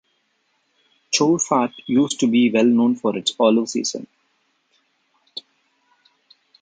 Choueifat 1.11 1.73
used 1.85 2.19
to 2.21 2.25
be 2.27 2.49
well 2.49 2.63
known 2.65 2.95
for 2.95 3.15
its 3.15 3.35
olive 3.39 3.69
season. 3.69 4.07